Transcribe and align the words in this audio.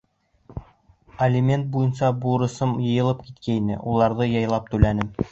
Алимент 1.25 1.67
буйынса 1.75 2.09
бурысым 2.23 2.73
йыйылып 2.85 3.21
киткәйне, 3.27 3.77
уларҙы 3.93 4.27
яйлап 4.33 4.73
түләнем. 4.73 5.13